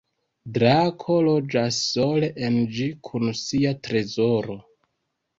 Drako 0.53 1.17
loĝas 1.25 1.77
sole 1.89 2.29
en 2.47 2.57
ĝi 2.77 2.87
kun 3.09 3.27
sia 3.41 3.75
trezoro. 3.89 4.57